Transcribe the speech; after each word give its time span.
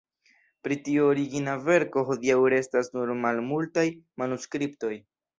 Pri 0.67 0.75
tiu 0.85 1.01
origina 1.09 1.51
verko 1.67 2.03
hodiaŭ 2.07 2.37
restas 2.53 2.89
nur 2.95 3.11
malmultaj 3.25 3.85
manuskriptoj. 4.23 4.91